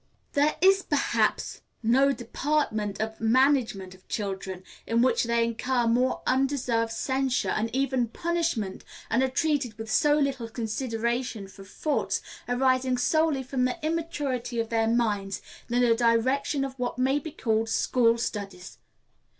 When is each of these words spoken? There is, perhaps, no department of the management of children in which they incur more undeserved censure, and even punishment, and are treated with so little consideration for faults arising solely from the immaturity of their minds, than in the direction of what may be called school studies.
There 0.33 0.55
is, 0.61 0.81
perhaps, 0.81 1.61
no 1.83 2.11
department 2.11 2.99
of 2.99 3.19
the 3.19 3.23
management 3.25 3.93
of 3.93 4.07
children 4.07 4.63
in 4.87 5.03
which 5.03 5.25
they 5.25 5.43
incur 5.43 5.85
more 5.85 6.23
undeserved 6.25 6.91
censure, 6.91 7.51
and 7.51 7.69
even 7.71 8.07
punishment, 8.07 8.83
and 9.11 9.21
are 9.21 9.29
treated 9.29 9.77
with 9.77 9.91
so 9.91 10.17
little 10.17 10.49
consideration 10.49 11.47
for 11.47 11.63
faults 11.63 12.23
arising 12.49 12.97
solely 12.97 13.43
from 13.43 13.65
the 13.65 13.77
immaturity 13.85 14.59
of 14.59 14.69
their 14.69 14.87
minds, 14.87 15.39
than 15.69 15.83
in 15.83 15.89
the 15.91 15.95
direction 15.95 16.65
of 16.65 16.79
what 16.79 16.97
may 16.97 17.19
be 17.19 17.29
called 17.31 17.69
school 17.69 18.17
studies. 18.17 18.79